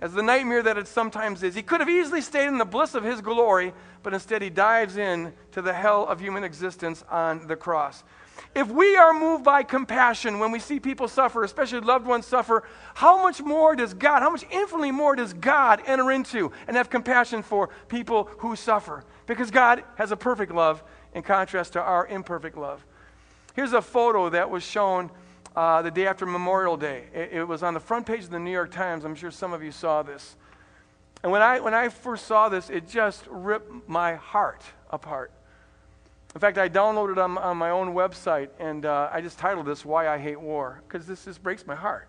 [0.00, 1.54] as the nightmare that it sometimes is.
[1.54, 4.96] He could have easily stayed in the bliss of his glory, but instead he dives
[4.96, 8.04] in to the hell of human existence on the cross.
[8.54, 12.64] If we are moved by compassion when we see people suffer, especially loved ones suffer,
[12.94, 16.88] how much more does God, how much infinitely more does God enter into and have
[16.88, 19.04] compassion for people who suffer?
[19.26, 20.82] Because God has a perfect love
[21.14, 22.84] in contrast to our imperfect love.
[23.54, 25.10] Here's a photo that was shown
[25.58, 27.02] uh, the day after Memorial Day.
[27.12, 29.04] It, it was on the front page of the New York Times.
[29.04, 30.36] I'm sure some of you saw this.
[31.24, 35.32] And when I, when I first saw this, it just ripped my heart apart.
[36.36, 39.66] In fact, I downloaded it on, on my own website, and uh, I just titled
[39.66, 42.08] this "Why I Hate War" because this just breaks my heart.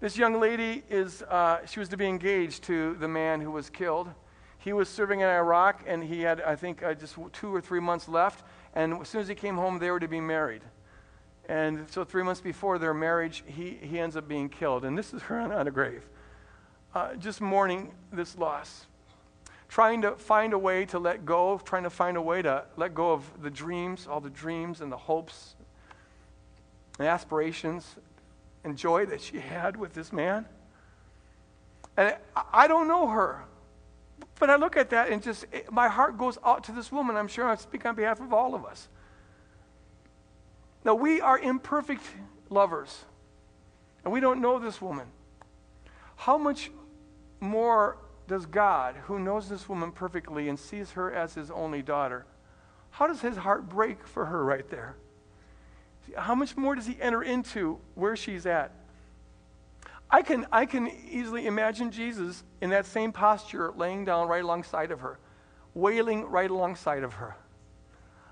[0.00, 3.70] This young lady is uh, she was to be engaged to the man who was
[3.70, 4.10] killed.
[4.58, 7.80] He was serving in Iraq, and he had, I think, uh, just two or three
[7.80, 8.44] months left.
[8.74, 10.60] And as soon as he came home, they were to be married.
[11.48, 14.84] And so, three months before their marriage, he, he ends up being killed.
[14.84, 16.02] And this is her on, a grave.
[16.94, 18.86] Uh, just mourning this loss
[19.74, 22.94] trying to find a way to let go, trying to find a way to let
[22.94, 25.56] go of the dreams, all the dreams and the hopes
[27.00, 27.96] and aspirations
[28.62, 30.46] and joy that she had with this man.
[31.96, 32.16] And
[32.52, 33.42] I don't know her.
[34.38, 37.16] But I look at that and just, it, my heart goes out to this woman.
[37.16, 38.88] I'm sure I speak on behalf of all of us.
[40.84, 42.02] Now, we are imperfect
[42.50, 43.04] lovers,
[44.04, 45.06] and we don't know this woman.
[46.16, 46.70] How much
[47.40, 47.96] more
[48.28, 52.26] does God, who knows this woman perfectly and sees her as his only daughter,
[52.90, 54.96] how does his heart break for her right there?
[56.16, 58.72] How much more does he enter into where she's at?
[60.10, 64.90] I can, I can easily imagine Jesus in that same posture, laying down right alongside
[64.90, 65.18] of her,
[65.74, 67.36] wailing right alongside of her.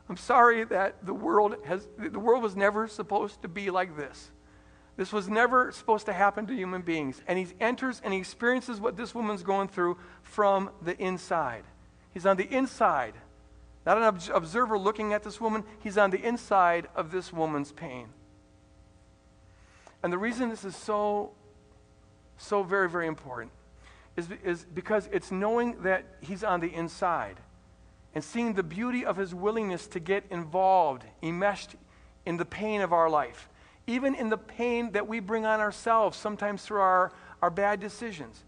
[0.09, 4.31] I'm sorry that the world has the world was never supposed to be like this.
[4.97, 7.23] This was never supposed to happen to human beings.
[7.27, 11.65] And he enters and he experiences what this woman's going through from the inside.
[12.13, 13.15] He's on the inside,
[13.87, 18.09] not an observer looking at this woman, he's on the inside of this woman's pain.
[20.03, 21.33] And the reason this is so,
[22.37, 23.53] so very, very important
[24.17, 27.39] is, is because it's knowing that he's on the inside
[28.15, 31.77] and seeing the beauty of his willingness to get involved, enmeshed
[32.27, 33.49] in the pain of our life
[33.87, 38.45] even in the pain that we bring on ourselves, sometimes through our, our bad decisions.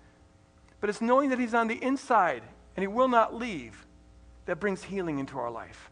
[0.80, 2.42] But it's knowing that He's on the inside
[2.76, 3.86] and He will not leave
[4.46, 5.90] that brings healing into our life.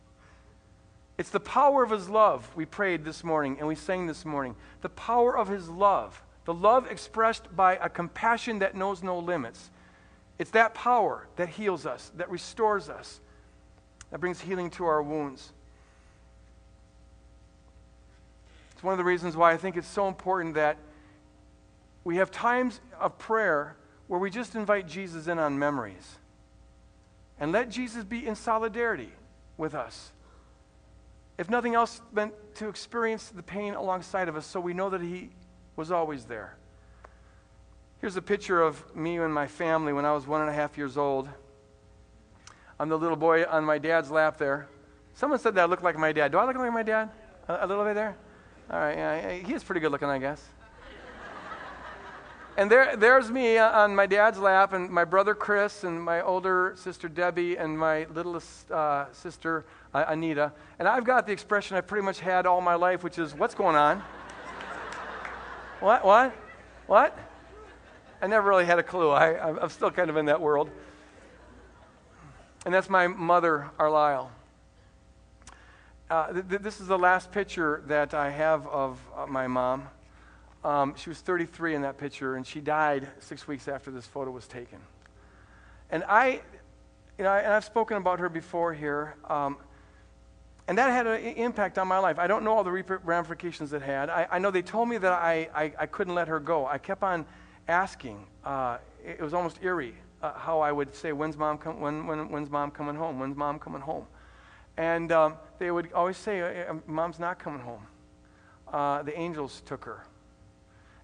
[1.19, 4.55] It's the power of His love, we prayed this morning and we sang this morning.
[4.81, 9.71] The power of His love, the love expressed by a compassion that knows no limits.
[10.39, 13.21] It's that power that heals us, that restores us,
[14.13, 15.53] that brings healing to our wounds.
[18.73, 20.77] It's one of the reasons why I think it's so important that
[22.05, 23.75] we have times of prayer
[24.07, 26.19] where we just invite Jesus in on memories
[27.41, 29.11] and let Jesus be in solidarity
[29.57, 30.13] with us.
[31.39, 35.01] If nothing else, then to experience the pain alongside of us so we know that
[35.01, 35.31] He
[35.75, 36.57] was always there.
[38.03, 40.77] Here's a picture of me and my family when I was one and a half
[40.77, 41.31] years old.
[42.83, 44.67] I'm the little boy on my dad's lap there.
[45.15, 46.33] Someone said that I look like my dad.
[46.33, 47.11] Do I look like my dad?
[47.47, 48.17] A, a little bit there?
[48.69, 50.45] All right, yeah, he is pretty good looking, I guess.
[52.57, 56.75] and there, there's me on my dad's lap, and my brother Chris, and my older
[56.77, 59.65] sister Debbie, and my littlest uh, sister
[59.95, 60.53] uh, Anita.
[60.81, 63.55] And I've got the expression I've pretty much had all my life, which is, What's
[63.55, 63.99] going on?
[65.79, 66.05] what?
[66.05, 66.35] What?
[66.89, 67.17] What?
[68.21, 69.11] I never really had a clue.
[69.11, 70.69] I, I'm still kind of in that world.
[72.65, 74.31] And that's my mother, Arlisle.
[76.09, 79.89] Uh, th- th- this is the last picture that I have of uh, my mom.
[80.63, 84.31] Um, she was 33 in that picture, and she died six weeks after this photo
[84.31, 84.79] was taken.
[85.91, 86.41] And I,
[87.19, 89.57] you know, I, and I've spoken about her before here, um,
[90.69, 92.21] and that had an impact on my life.
[92.21, 94.09] I don't know all the ramifications it had.
[94.09, 96.65] I, I know they told me that I, I, I, couldn't let her go.
[96.65, 97.27] I kept on
[97.67, 98.25] asking.
[98.45, 102.07] Uh, it, it was almost eerie uh, how I would say, "When's mom com- when,
[102.07, 103.19] when, when's mom coming home?
[103.19, 104.07] When's mom coming home?"
[104.77, 107.87] And um, they would always say, uh, uh, "Mom's not coming home.
[108.73, 110.05] Uh, the angels took her."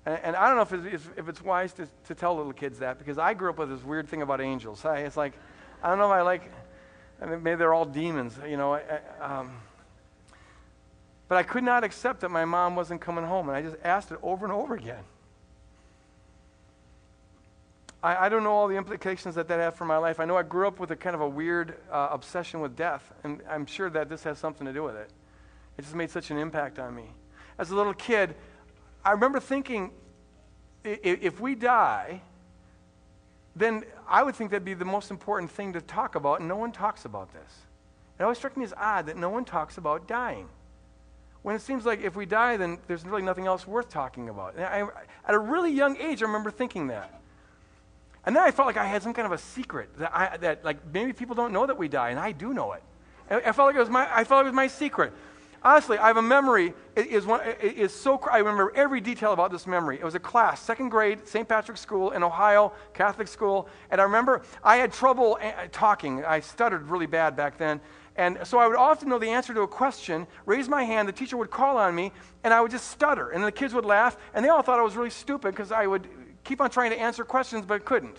[0.06, 2.78] And, and I don't know if it's, if, it's wise to, to tell little kids
[2.78, 4.84] that because I grew up with this weird thing about angels.
[4.84, 5.34] I, it's like,
[5.82, 6.50] I don't know if I like.
[7.20, 8.74] I mean, maybe they're all demons, you know.
[8.74, 9.50] I, um,
[11.26, 14.12] but I could not accept that my mom wasn't coming home, and I just asked
[14.12, 15.04] it over and over again.
[18.02, 20.20] I, I, don't know all the implications that that had for my life.
[20.20, 23.12] I know I grew up with a kind of a weird uh, obsession with death,
[23.24, 25.10] and I'm sure that this has something to do with it.
[25.76, 27.10] It just made such an impact on me.
[27.58, 28.36] As a little kid,
[29.04, 29.90] I remember thinking,
[30.84, 32.22] if we die,
[33.56, 36.56] then I would think that'd be the most important thing to talk about, and no
[36.56, 37.52] one talks about this.
[38.18, 40.48] It always struck me as odd that no one talks about dying.
[41.42, 44.58] When it seems like if we die, then there's really nothing else worth talking about.
[44.58, 44.82] I,
[45.26, 47.17] at a really young age, I remember thinking that.
[48.28, 50.62] And then I felt like I had some kind of a secret that, I, that
[50.62, 52.82] like maybe people don't know that we die, and I do know it.
[53.30, 55.14] I felt like it was my, I felt like it was my secret.
[55.62, 56.74] Honestly, I have a memory.
[56.94, 59.96] It is, one, it is so, I remember every detail about this memory.
[59.96, 61.48] It was a class, second grade, St.
[61.48, 63.66] Patrick's School in Ohio, Catholic school.
[63.90, 66.22] And I remember I had trouble eh, talking.
[66.22, 67.80] I stuttered really bad back then.
[68.16, 71.12] And so I would often know the answer to a question, raise my hand, the
[71.12, 72.12] teacher would call on me,
[72.44, 73.30] and I would just stutter.
[73.30, 75.86] And the kids would laugh, and they all thought I was really stupid because I
[75.86, 76.06] would
[76.48, 78.16] keep on trying to answer questions but couldn't.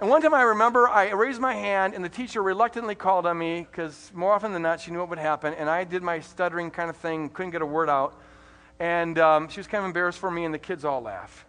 [0.00, 3.36] And one time I remember I raised my hand and the teacher reluctantly called on
[3.36, 5.52] me because more often than not she knew what would happen.
[5.54, 8.14] And I did my stuttering kind of thing, couldn't get a word out.
[8.78, 11.44] And um, she was kind of embarrassed for me and the kids all laughed.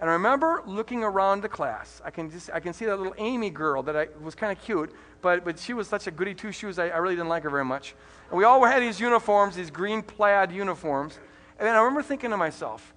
[0.00, 2.00] And I remember looking around the class.
[2.02, 4.64] I can, just, I can see that little Amy girl that I, was kind of
[4.64, 7.42] cute, but, but she was such a goody two shoes, I, I really didn't like
[7.42, 7.94] her very much.
[8.30, 11.18] And we all had these uniforms, these green plaid uniforms.
[11.58, 12.94] And I remember thinking to myself,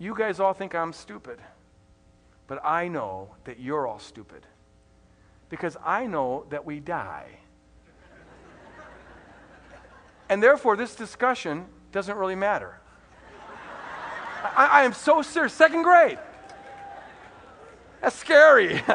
[0.00, 1.38] you guys all think I'm stupid,
[2.46, 4.46] but I know that you're all stupid
[5.50, 7.26] because I know that we die.
[10.30, 12.80] and therefore, this discussion doesn't really matter.
[14.42, 15.52] I, I am so serious.
[15.52, 16.18] Second grade.
[18.00, 18.82] That's scary.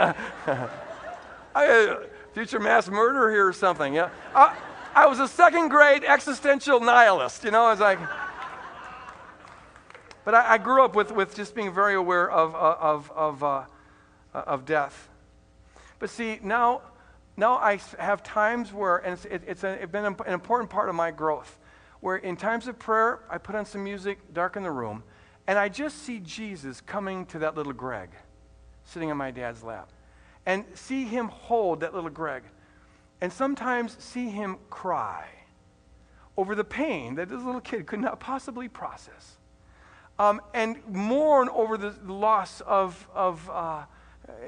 [1.56, 1.98] I,
[2.34, 3.94] future mass murder here or something.
[3.94, 4.10] Yeah.
[4.34, 4.58] I,
[4.96, 7.44] I was a second grade existential nihilist.
[7.44, 8.00] You know, I was like.
[10.26, 13.44] But I, I, grew up with, with just being very aware of, uh, of, of,
[13.44, 13.64] uh, uh,
[14.34, 15.08] of death.
[16.00, 16.82] But see, now,
[17.38, 20.90] now I have times where, and it's, it, it's, a, it's been an important part
[20.90, 21.58] of my growth,
[22.02, 25.04] where in times of prayer, I put on some music, darken the room,
[25.48, 28.10] and I just see Jesus coming to that little Greg
[28.84, 29.90] sitting on my dad's lap.
[30.48, 32.44] And see him hold that little Greg.
[33.22, 35.28] And sometimes see him cry
[36.36, 39.35] over the pain that this little kid could not possibly process
[40.20, 43.84] um, and mourn over the loss of, of uh,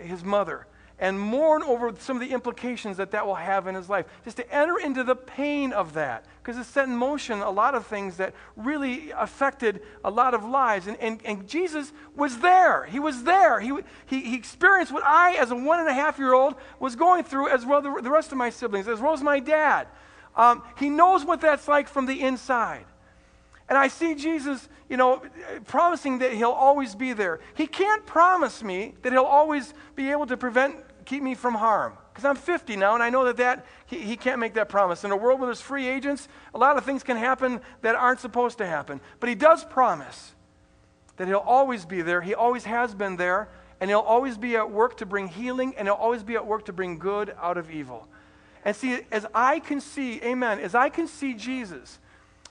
[0.01, 0.65] his mother
[0.99, 4.05] and mourn over some of the implications that that will have in his life.
[4.23, 7.75] Just to enter into the pain of that, because it set in motion a lot
[7.75, 10.87] of things that really affected a lot of lives.
[10.87, 12.85] And, and, and Jesus was there.
[12.85, 13.59] He was there.
[13.59, 13.71] He,
[14.07, 17.23] he, he experienced what I, as a one and a half year old, was going
[17.23, 19.87] through, as well the, the rest of my siblings, as well as my dad.
[20.35, 22.85] Um, he knows what that's like from the inside.
[23.69, 25.21] And I see Jesus, you know,
[25.65, 27.39] promising that he'll always be there.
[27.55, 31.93] He can't promise me that he'll always be able to prevent, keep me from harm.
[32.13, 35.03] Because I'm 50 now, and I know that, that he, he can't make that promise.
[35.03, 38.19] In a world where there's free agents, a lot of things can happen that aren't
[38.19, 39.01] supposed to happen.
[39.19, 40.33] But he does promise
[41.17, 42.21] that he'll always be there.
[42.21, 43.49] He always has been there.
[43.79, 46.65] And he'll always be at work to bring healing, and he'll always be at work
[46.65, 48.07] to bring good out of evil.
[48.65, 51.99] And see, as I can see, amen, as I can see Jesus,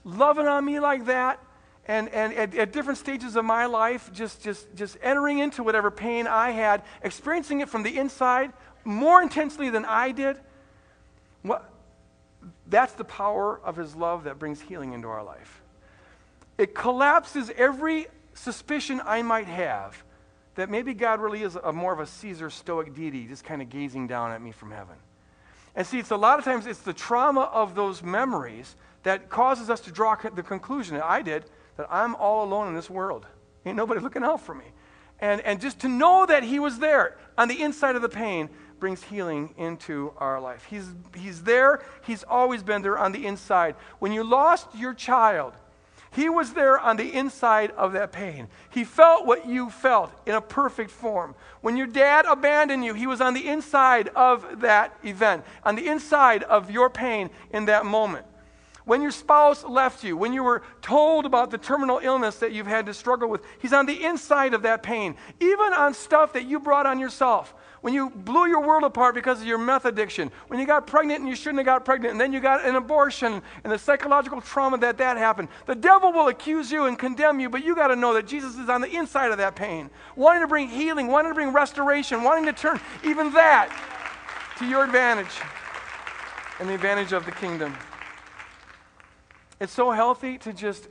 [0.06, 1.40] loving on me like that,
[1.86, 5.90] and, and at, at, different stages of my life, just, just, just entering into whatever
[5.90, 8.52] pain I had, experiencing it from the inside
[8.84, 10.38] more intensely than I did,
[11.42, 11.70] What,
[12.68, 15.62] that's the power of his love that brings healing into our life.
[16.56, 20.02] It collapses every suspicion I might have
[20.54, 23.68] that maybe God really is a more of a Caesar stoic deity, just kind of
[23.68, 24.96] gazing down at me from heaven.
[25.76, 29.68] And see, it's a lot of times it's the trauma of those memories that causes
[29.70, 31.44] us to draw the conclusion that I did
[31.76, 33.26] that I'm all alone in this world.
[33.66, 34.64] Ain't nobody looking out for me.
[35.20, 38.48] And, and just to know that He was there on the inside of the pain
[38.78, 40.66] brings healing into our life.
[40.68, 43.76] He's, he's there, He's always been there on the inside.
[43.98, 45.52] When you lost your child,
[46.12, 48.48] he was there on the inside of that pain.
[48.70, 51.34] He felt what you felt in a perfect form.
[51.60, 55.86] When your dad abandoned you, he was on the inside of that event, on the
[55.88, 58.26] inside of your pain in that moment.
[58.84, 62.68] When your spouse left you, when you were told about the terminal illness that you've
[62.68, 66.46] had to struggle with, he's on the inside of that pain, even on stuff that
[66.46, 70.30] you brought on yourself when you blew your world apart because of your meth addiction,
[70.48, 72.76] when you got pregnant and you shouldn't have got pregnant, and then you got an
[72.76, 75.48] abortion and the psychological trauma that that happened.
[75.66, 78.56] The devil will accuse you and condemn you, but you got to know that Jesus
[78.56, 82.22] is on the inside of that pain, wanting to bring healing, wanting to bring restoration,
[82.22, 83.70] wanting to turn even that
[84.58, 85.40] to your advantage
[86.60, 87.74] and the advantage of the kingdom.
[89.60, 90.88] It's so healthy to just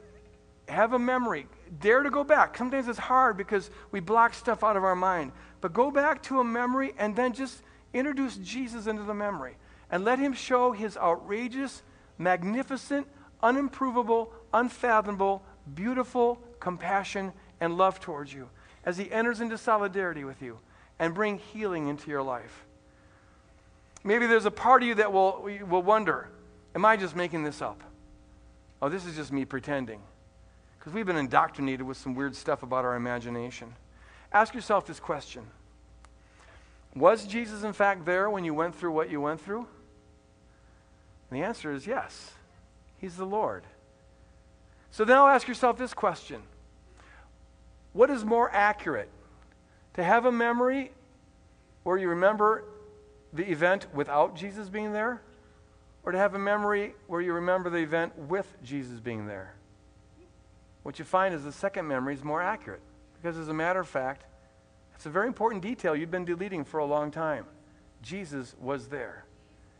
[0.67, 1.47] have a memory.
[1.79, 2.57] Dare to go back.
[2.57, 5.31] Sometimes it's hard because we block stuff out of our mind.
[5.61, 7.61] But go back to a memory and then just
[7.93, 9.55] introduce Jesus into the memory
[9.89, 11.81] and let him show his outrageous,
[12.17, 13.07] magnificent,
[13.41, 15.43] unimprovable, unfathomable,
[15.73, 18.49] beautiful compassion and love towards you
[18.85, 20.59] as he enters into solidarity with you
[20.99, 22.65] and bring healing into your life.
[24.03, 26.29] Maybe there's a part of you that will, will wonder,
[26.75, 27.83] am I just making this up?
[28.81, 30.01] Oh, this is just me pretending.
[30.77, 33.73] Because we've been indoctrinated with some weird stuff about our imagination.
[34.35, 35.47] Ask yourself this question
[36.93, 39.65] Was Jesus, in fact, there when you went through what you went through?
[41.29, 42.33] And the answer is yes.
[42.97, 43.63] He's the Lord.
[44.91, 46.41] So then I'll ask yourself this question
[47.93, 49.09] What is more accurate?
[49.93, 50.91] To have a memory
[51.83, 52.65] where you remember
[53.31, 55.21] the event without Jesus being there?
[56.03, 59.55] Or to have a memory where you remember the event with Jesus being there?
[60.83, 62.81] What you find is the second memory is more accurate.
[63.25, 64.23] Because, as a matter of fact,
[64.93, 67.47] it's a very important detail you've been deleting for a long time.
[68.03, 69.25] Jesus was there,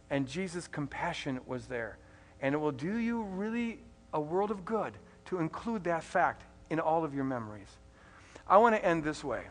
[0.10, 2.00] and Jesus' compassion was there.
[2.42, 3.82] And it will do you really
[4.14, 4.94] a world of good
[5.26, 6.42] to include that fact
[6.72, 7.68] in all of your memories.
[8.48, 9.44] I want to end this way.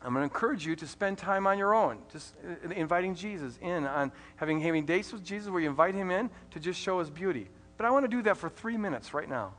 [0.00, 3.58] I'm going to encourage you to spend time on your own, just uh, inviting Jesus
[3.60, 7.00] in, on having, having dates with Jesus where you invite him in to just show
[7.00, 7.48] his beauty.
[7.78, 9.54] But I want to do that for three minutes right now.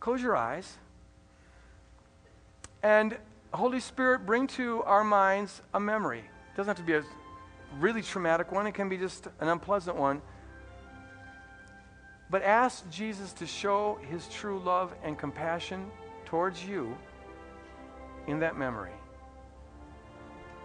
[0.00, 0.78] Close your eyes.
[2.82, 3.16] And
[3.52, 6.20] Holy Spirit, bring to our minds a memory.
[6.20, 7.04] It doesn't have to be a
[7.78, 10.22] really traumatic one, it can be just an unpleasant one.
[12.30, 15.90] But ask Jesus to show his true love and compassion
[16.26, 16.96] towards you
[18.26, 18.92] in that memory.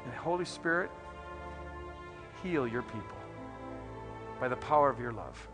[0.04, 0.92] And Holy Spirit,
[2.44, 3.18] heal your people
[4.40, 5.48] by the power of your love.